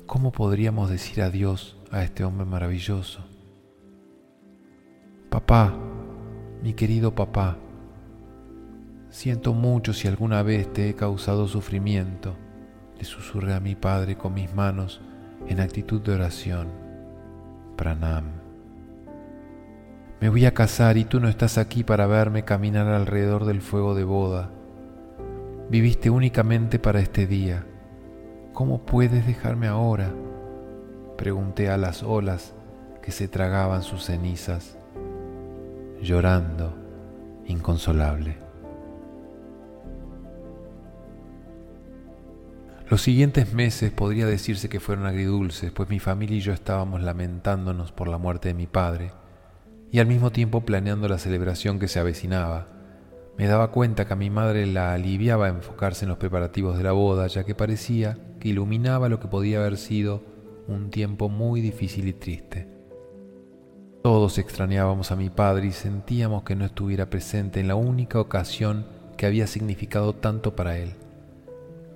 [0.07, 3.25] ¿Cómo podríamos decir adiós a este hombre maravilloso?
[5.31, 5.75] Papá,
[6.63, 7.57] mi querido papá,
[9.11, 12.35] siento mucho si alguna vez te he causado sufrimiento,
[12.99, 15.01] le susurré a mi padre con mis manos
[15.47, 16.69] en actitud de oración.
[17.77, 18.25] Pranam.
[20.21, 23.95] Me voy a casar y tú no estás aquí para verme caminar alrededor del fuego
[23.95, 24.51] de boda.
[25.71, 27.65] Viviste únicamente para este día.
[28.53, 30.13] ¿Cómo puedes dejarme ahora?
[31.17, 32.53] Pregunté a las olas
[33.01, 34.78] que se tragaban sus cenizas
[36.01, 36.75] llorando,
[37.47, 38.37] inconsolable.
[42.91, 47.93] Los siguientes meses podría decirse que fueron agridulces, pues mi familia y yo estábamos lamentándonos
[47.93, 49.13] por la muerte de mi padre
[49.91, 52.67] y al mismo tiempo planeando la celebración que se avecinaba.
[53.37, 56.93] Me daba cuenta que a mi madre la aliviaba enfocarse en los preparativos de la
[56.93, 60.23] boda, ya que parecía que iluminaba lo que podía haber sido
[60.67, 62.78] un tiempo muy difícil y triste.
[64.03, 68.87] Todos extrañábamos a mi padre y sentíamos que no estuviera presente en la única ocasión
[69.17, 70.95] que había significado tanto para él.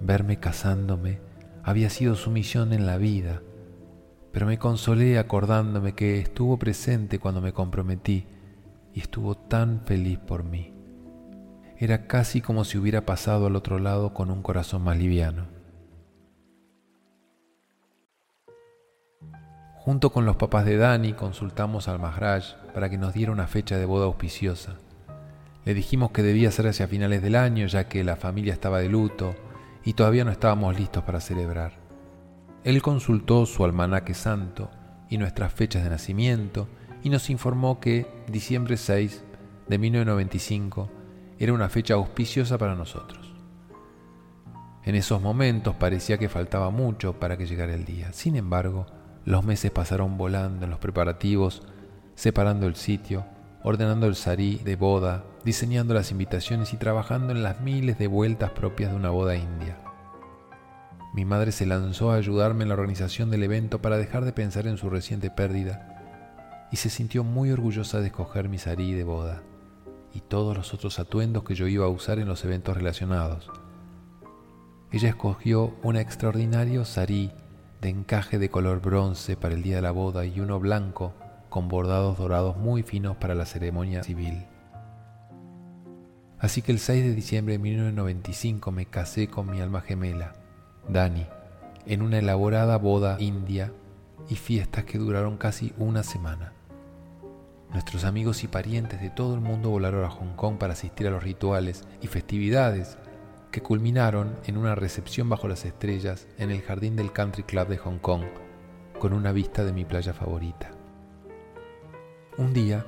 [0.00, 1.20] Verme casándome
[1.62, 3.40] había sido su misión en la vida,
[4.32, 8.26] pero me consolé acordándome que estuvo presente cuando me comprometí
[8.92, 10.72] y estuvo tan feliz por mí.
[11.78, 15.61] Era casi como si hubiera pasado al otro lado con un corazón más liviano.
[19.84, 23.76] Junto con los papás de Dani consultamos al Maharaj para que nos diera una fecha
[23.78, 24.76] de boda auspiciosa.
[25.64, 28.88] Le dijimos que debía ser hacia finales del año ya que la familia estaba de
[28.88, 29.34] luto
[29.84, 31.72] y todavía no estábamos listos para celebrar.
[32.62, 34.70] Él consultó su almanaque santo
[35.10, 36.68] y nuestras fechas de nacimiento
[37.02, 39.24] y nos informó que diciembre 6
[39.66, 40.90] de 1995
[41.40, 43.34] era una fecha auspiciosa para nosotros.
[44.84, 48.12] En esos momentos parecía que faltaba mucho para que llegara el día.
[48.12, 48.86] Sin embargo,
[49.24, 51.62] los meses pasaron volando en los preparativos,
[52.14, 53.24] separando el sitio,
[53.62, 58.50] ordenando el sarí de boda, diseñando las invitaciones y trabajando en las miles de vueltas
[58.50, 59.78] propias de una boda india.
[61.14, 64.66] Mi madre se lanzó a ayudarme en la organización del evento para dejar de pensar
[64.66, 69.42] en su reciente pérdida y se sintió muy orgullosa de escoger mi sarí de boda
[70.14, 73.50] y todos los otros atuendos que yo iba a usar en los eventos relacionados.
[74.90, 77.30] Ella escogió un extraordinario sarí
[77.82, 81.12] de encaje de color bronce para el día de la boda y uno blanco
[81.48, 84.46] con bordados dorados muy finos para la ceremonia civil.
[86.38, 90.32] Así que el 6 de diciembre de 1995 me casé con mi alma gemela,
[90.88, 91.26] Dani,
[91.84, 93.72] en una elaborada boda india
[94.28, 96.52] y fiestas que duraron casi una semana.
[97.72, 101.10] Nuestros amigos y parientes de todo el mundo volaron a Hong Kong para asistir a
[101.10, 102.96] los rituales y festividades
[103.52, 107.76] que culminaron en una recepción bajo las estrellas en el jardín del Country Club de
[107.76, 108.24] Hong Kong,
[108.98, 110.70] con una vista de mi playa favorita.
[112.38, 112.86] Un día,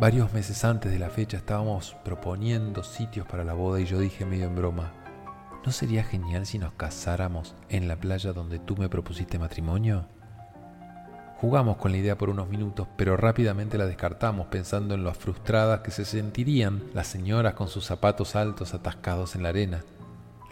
[0.00, 4.26] varios meses antes de la fecha, estábamos proponiendo sitios para la boda y yo dije
[4.26, 4.92] medio en broma,
[5.64, 10.08] ¿no sería genial si nos casáramos en la playa donde tú me propusiste matrimonio?
[11.42, 15.80] Jugamos con la idea por unos minutos, pero rápidamente la descartamos pensando en lo frustradas
[15.80, 19.82] que se sentirían las señoras con sus zapatos altos atascados en la arena.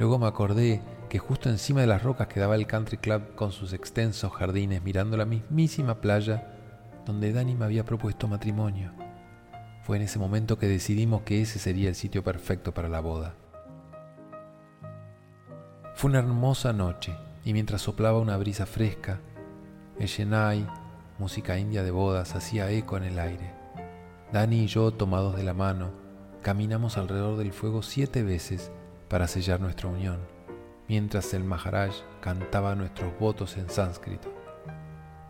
[0.00, 3.72] Luego me acordé que justo encima de las rocas quedaba el country club con sus
[3.72, 6.56] extensos jardines mirando la mismísima playa
[7.06, 8.90] donde Dani me había propuesto matrimonio.
[9.84, 13.36] Fue en ese momento que decidimos que ese sería el sitio perfecto para la boda.
[15.94, 17.14] Fue una hermosa noche
[17.44, 19.20] y mientras soplaba una brisa fresca,
[20.00, 20.66] el Chennai,
[21.20, 23.52] música india de bodas, hacía eco en el aire.
[24.32, 25.90] Dani y yo, tomados de la mano,
[26.40, 28.72] caminamos alrededor del fuego siete veces
[29.08, 30.20] para sellar nuestra unión,
[30.88, 31.92] mientras el Maharaj
[32.22, 34.32] cantaba nuestros votos en sánscrito.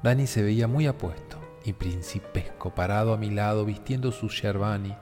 [0.04, 4.94] Dani se veía muy apuesto y principesco parado a mi lado vistiendo su sherbani,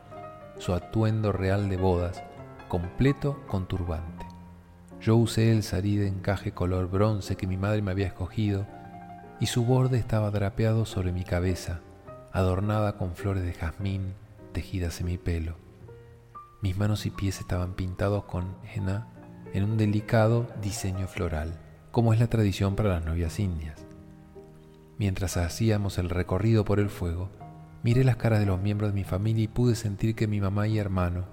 [0.57, 2.22] su atuendo real de bodas,
[2.68, 4.26] completo con turbante.
[5.03, 8.66] Yo usé el sarí de encaje color bronce que mi madre me había escogido
[9.41, 11.80] y su borde estaba drapeado sobre mi cabeza,
[12.32, 14.14] adornada con flores de jazmín
[14.53, 15.57] tejidas en mi pelo.
[16.61, 19.07] Mis manos y pies estaban pintados con henna
[19.53, 21.61] en un delicado diseño floral,
[21.91, 23.86] como es la tradición para las novias indias.
[24.99, 27.30] Mientras hacíamos el recorrido por el fuego,
[27.84, 30.66] miré las caras de los miembros de mi familia y pude sentir que mi mamá
[30.66, 31.26] y hermano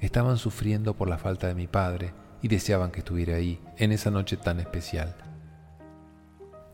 [0.00, 4.10] estaban sufriendo por la falta de mi padre y deseaban que estuviera ahí en esa
[4.10, 5.29] noche tan especial.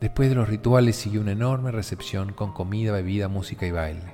[0.01, 4.13] Después de los rituales siguió una enorme recepción con comida, bebida, música y baile.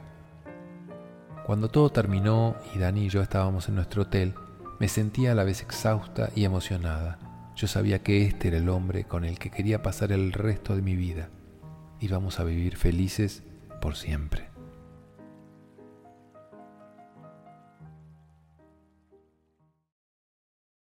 [1.45, 4.35] Cuando todo terminó y Dani y yo estábamos en nuestro hotel,
[4.78, 7.18] me sentía a la vez exhausta y emocionada.
[7.57, 10.83] Yo sabía que este era el hombre con el que quería pasar el resto de
[10.83, 11.30] mi vida
[11.99, 13.43] y vamos a vivir felices
[13.80, 14.51] por siempre.